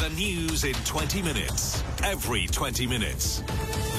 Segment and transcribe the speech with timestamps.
[0.00, 1.84] The news in 20 minutes.
[2.02, 3.42] Every 20 minutes.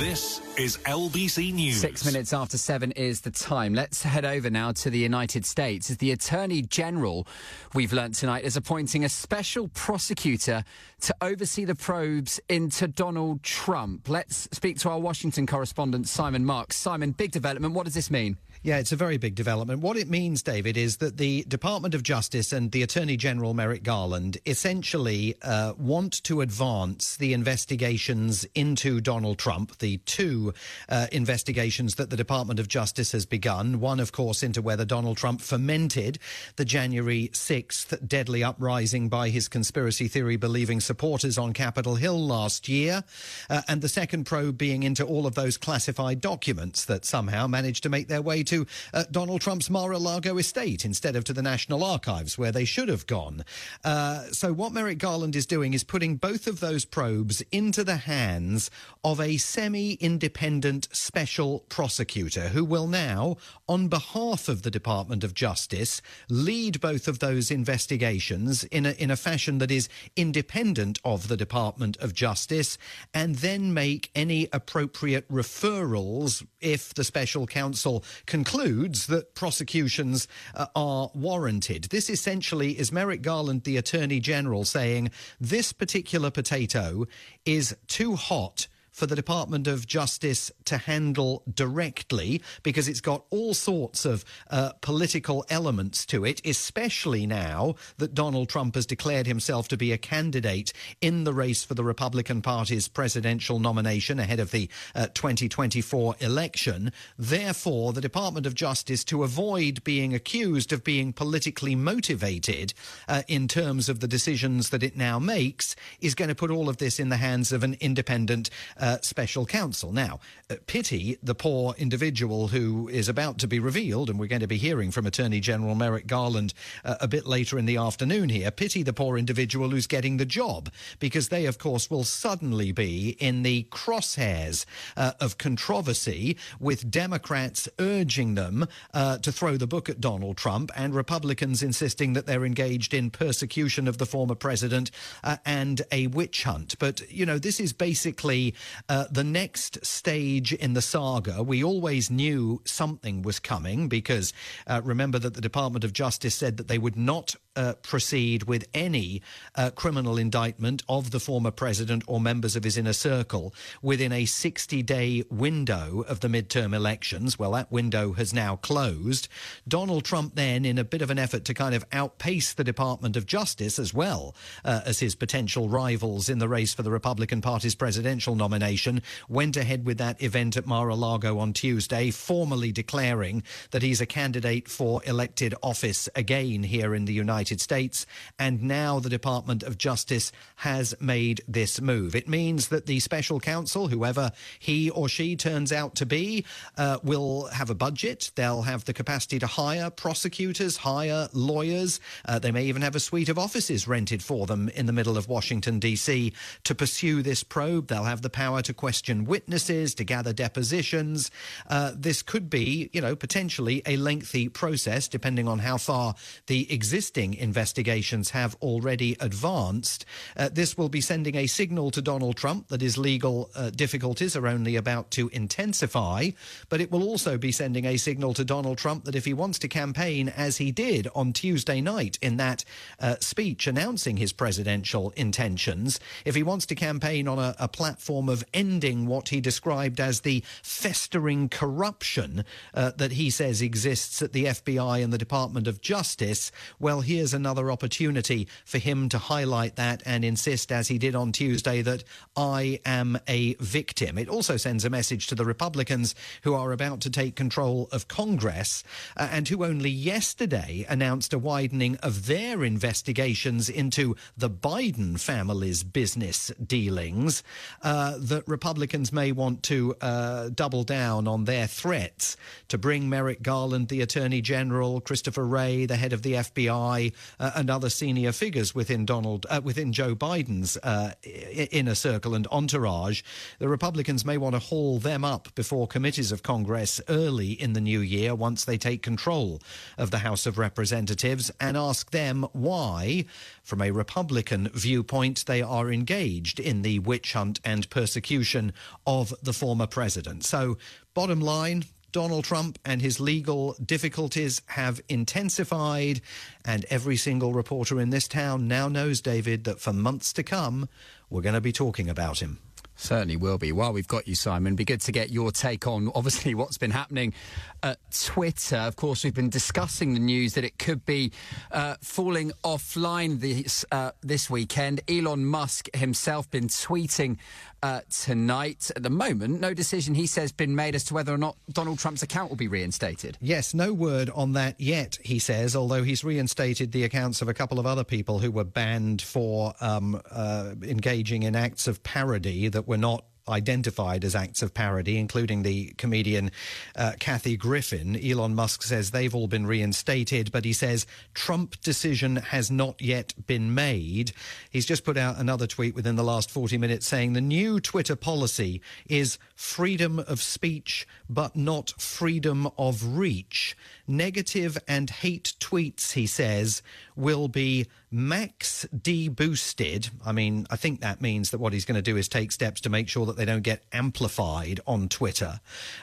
[0.02, 1.80] This is LBC News.
[1.80, 3.76] Six minutes after seven is the time.
[3.76, 7.28] Let's head over now to the United States as the Attorney General,
[7.76, 10.64] we've learnt tonight, is appointing a special prosecutor
[11.02, 14.10] to oversee the probes into Donald Trump.
[14.10, 16.78] Let's speak to our Washington correspondent, Simon Marks.
[16.78, 17.76] Simon, big development.
[17.76, 18.38] What does this mean?
[18.64, 19.82] Yeah, it's a very big development.
[19.82, 23.82] What it means, David, is that the Department of Justice and the Attorney General Merrick
[23.82, 30.54] Garland essentially uh, want to advance the investigations into Donald Trump, the two
[30.90, 33.80] uh, investigations that the Department of Justice has begun.
[33.80, 36.20] One, of course, into whether Donald Trump fomented
[36.56, 42.68] the January 6th deadly uprising by his conspiracy theory believing supporters on Capitol Hill last
[42.70, 43.04] year.
[43.50, 47.84] Uh, and the second probe being into all of those classified documents that somehow managed
[47.84, 51.84] to make their way to uh, Donald Trump's Mar-a-Lago estate instead of to the National
[51.84, 53.44] Archives where they should have gone.
[53.84, 57.98] Uh, so what Merrick Garland is doing is putting both of those probes into the
[57.98, 58.72] hands
[59.04, 59.38] of a
[59.82, 63.36] semi-independent special prosecutor who will now,
[63.68, 69.10] on behalf of the Department of Justice, lead both of those investigations in a, in
[69.10, 72.78] a fashion that is independent of the Department of Justice
[73.12, 81.10] and then make any appropriate referrals if the special counsel concludes that prosecutions uh, are
[81.16, 81.86] warranted.
[81.86, 85.10] This essentially is Merrick Garland, the Attorney General, saying
[85.40, 87.08] this particular potato
[87.46, 88.68] is too hot
[89.02, 94.74] for the Department of Justice to handle directly because it's got all sorts of uh,
[94.82, 99.98] political elements to it, especially now that Donald Trump has declared himself to be a
[99.98, 100.72] candidate
[101.02, 106.92] in the race for the Republican Party's presidential nomination ahead of the uh, 2024 election.
[107.18, 112.76] Therefore, the Department of Justice, to avoid being accused of being politically motivated
[113.08, 116.70] uh, in terms of the decisions that it now makes, is going to put all
[116.70, 119.92] of this in the hands of an independent uh, special counsel.
[119.92, 124.42] Now, uh, pity the poor individual who is about to be revealed, and we're going
[124.42, 126.54] to be hearing from Attorney General Merrick Garland
[126.84, 128.52] uh, a bit later in the afternoon here.
[128.52, 130.70] Pity the poor individual who's getting the job,
[131.00, 134.66] because they, of course, will suddenly be in the crosshairs
[134.98, 140.72] uh, of controversy with Democrats urging them uh, to throw the book at Donald Trump
[140.76, 144.92] and Republicans insisting that they're engaged in persecution of the former president
[145.24, 146.76] uh, and a witch hunt.
[146.80, 148.54] But, you know, this is basically
[148.90, 154.34] uh, the next stage in the saga, we always knew something was coming because
[154.68, 158.66] uh, remember that the Department of Justice said that they would not uh, proceed with
[158.74, 159.22] any
[159.56, 164.26] uh, criminal indictment of the former president or members of his inner circle within a
[164.26, 167.38] 60 day window of the midterm elections.
[167.38, 169.28] Well, that window has now closed.
[169.68, 173.18] Donald Trump, then, in a bit of an effort to kind of outpace the Department
[173.18, 177.42] of Justice as well uh, as his potential rivals in the race for the Republican
[177.42, 182.72] Party's presidential nomination, went ahead with that event at Mar a Lago on Tuesday, formally
[182.72, 188.06] declaring that he's a candidate for elected office again here in the United United States.
[188.38, 192.16] And now the Department of Justice has made this move.
[192.16, 196.46] It means that the special counsel, whoever he or she turns out to be,
[196.78, 198.32] uh, will have a budget.
[198.36, 202.00] They'll have the capacity to hire prosecutors, hire lawyers.
[202.26, 205.18] Uh, they may even have a suite of offices rented for them in the middle
[205.18, 206.34] of Washington, D.C.
[206.64, 207.88] to pursue this probe.
[207.88, 211.32] They'll have the power to question witnesses, to gather depositions.
[211.68, 216.14] Uh, this could be, you know, potentially a lengthy process, depending on how far
[216.48, 220.06] the existing investigations have already advanced.
[220.36, 224.36] Uh, this will be sending a signal to Donald Trump that his legal uh, difficulties
[224.36, 226.30] are only about to intensify,
[226.70, 229.60] but it will also be sending a signal to Donald Trump that if he wants
[229.60, 232.64] to campaign as he did on Tuesday night in that
[233.00, 238.30] uh, speech announcing his presidential intentions, if he wants to campaign on a, a platform
[238.30, 242.44] of ending what he described as the festering corruption
[242.74, 247.21] uh, that he says exists at the FBI and the Department of Justice, well, here's
[247.22, 251.84] here's another opportunity for him to highlight that and insist, as he did on Tuesday,
[251.84, 252.04] that
[252.36, 254.18] I am a victim.
[254.18, 258.08] It also sends a message to the Republicans who are about to take control of
[258.08, 258.84] Congress
[259.18, 265.84] uh, and who only yesterday announced a widening of their investigations into the Biden family's
[265.84, 267.44] business dealings,
[267.84, 272.36] uh, that Republicans may want to uh, double down on their threats
[272.70, 277.52] to bring Merrick Garland, the Attorney General, Christopher Wray, the head of the FBI, Uh,
[277.56, 283.22] and other senior figures within Donald, uh, within Joe Biden's uh, inner circle and entourage.
[283.60, 287.82] The Republicans may want to haul them up before committees of Congress early in the
[287.82, 289.62] new year once they take control
[289.98, 293.26] of the House of Representatives and ask them why,
[293.64, 298.74] from a Republican viewpoint, they are engaged in the witch hunt and persecution
[299.06, 300.44] of the former president.
[300.46, 300.78] So,
[301.14, 306.22] bottom line, Donald Trump and his legal difficulties have intensified,
[306.66, 310.90] and every single reporter in this town now knows, David, that for months to come,
[311.30, 312.60] we're going to be talking about him.
[313.02, 313.72] Certainly will be.
[313.72, 316.92] While we've got you, Simon, be good to get your take on obviously what's been
[316.92, 317.34] happening
[317.82, 318.78] at Twitter.
[318.78, 321.32] Of course, we've been discussing the news that it could be
[321.72, 325.02] uh, falling offline this uh, this weekend.
[325.10, 327.38] Elon Musk himself been tweeting
[327.84, 328.92] uh, tonight.
[328.96, 332.00] At the moment, no decision, he says, been made as to whether or not Donald
[332.00, 333.38] Trump's account will be reinstated.
[333.42, 337.54] Yes, no word on that yet, he says, although he's reinstated the accounts of a
[337.54, 342.68] couple of other people who were banned for um, uh, engaging in acts of parody
[342.68, 346.52] that were not identified as acts of parody, including the comedian
[346.98, 348.20] uh, Kathy Griffin.
[348.22, 353.34] Elon Musk says they've all been reinstated, but he says Trump decision has not yet
[353.48, 354.34] been made.
[354.70, 358.18] He's just put out another tweet within the last 40 minutes saying the new Twitter
[358.18, 363.78] policy is freedom of speech, but not freedom of reach.
[364.06, 366.82] Negative and hate tweets, he says,
[367.16, 370.10] will be max deboosted.
[370.26, 372.82] I mean, I think that means that what he's going to do is take steps
[372.82, 375.62] to make sure that they don't get amplified on Twitter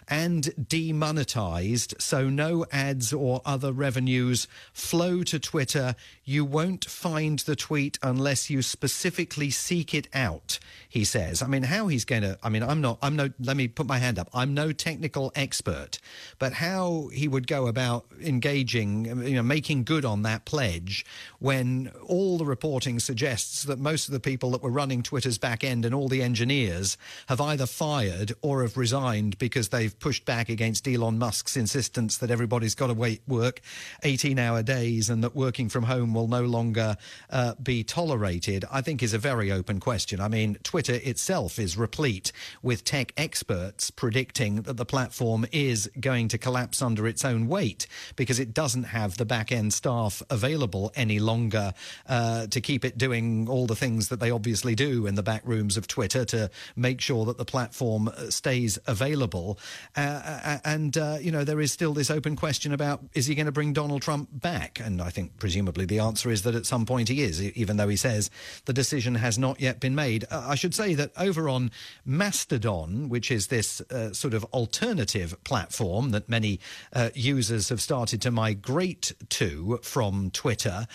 [0.09, 5.95] and demonetized so no ads or other revenues flow to Twitter.
[6.25, 10.59] You won't find the tweet unless you specifically seek it out,
[10.89, 11.43] he says.
[11.43, 13.87] I mean, how he's going to, I mean, I'm not, I'm no, let me put
[13.87, 14.31] my hand up.
[14.33, 15.99] I'm no technical expert,
[16.39, 21.05] but how he would go about engaging, you know, making good on that pledge
[21.39, 25.65] when all the reporting suggests that most of the people that were running Twitter's back
[25.65, 26.97] end and all the engineers
[27.29, 32.31] have either fired or have resigned because they've pushed back against Elon Musk's insistence that
[32.31, 33.61] everybody's got to wait, work
[34.03, 36.97] 18 hour days and that working from home will no longer
[37.31, 40.21] uh, be tolerated, I think is a very open question.
[40.21, 46.29] I mean, Twitter itself is replete with tech experts predicting that the platform is going
[46.29, 47.87] to collapse under its own weight
[48.17, 51.73] because it doesn't have the back end staff available any longer
[52.09, 55.43] uh, to keep it doing all the things that they obviously do in the back
[55.45, 59.59] rooms of Twitter to make sure that the platform uh, stays available.
[59.97, 63.35] Uh, uh, and, uh, you know, there is still this open question about is he
[63.35, 64.81] going to bring Donald Trump back?
[64.81, 67.89] And I think presumably the answer is that at some point he is, even though
[67.89, 68.31] he says
[68.67, 70.25] the decision has not yet been made.
[70.31, 71.71] Uh, I should say that over on
[72.05, 73.83] Mastodon, which is this
[74.13, 76.61] sort of alternative platform that many
[77.15, 80.87] users have started to migrate to from Twitter,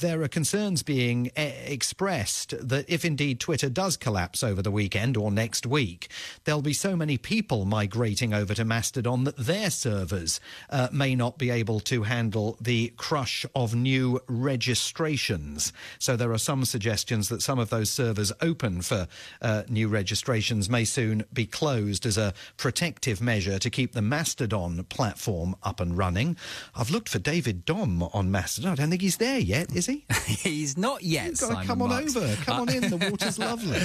[0.00, 5.16] there are concerns being e- expressed that if indeed Twitter does collapse over the weekend
[5.16, 6.08] or next week,
[6.44, 10.38] there'll be so many people migrating over to Mastodon that their servers
[10.68, 15.72] uh, may not be able to handle the crush of new registrations.
[15.98, 19.08] So there are some suggestions that some of those servers open for
[19.40, 24.84] uh, new registrations may soon be closed as a protective measure to keep the Mastodon
[24.84, 26.36] platform up and running.
[26.74, 28.72] I've looked for David Dom on Mastodon.
[28.72, 30.04] I don't think he's there yet, is he?
[30.26, 31.26] He's not yet.
[31.30, 32.16] You've got Simon to come on Marks.
[32.16, 32.36] over.
[32.44, 32.88] Come on in.
[32.90, 33.78] The water's lovely.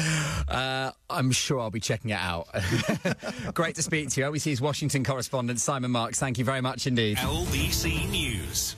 [0.47, 2.47] Uh, I'm sure I'll be checking it out.
[3.53, 4.27] Great to speak to you.
[4.27, 6.19] LBC's Washington correspondent Simon Marks.
[6.19, 7.17] Thank you very much indeed.
[7.17, 8.75] LBC News.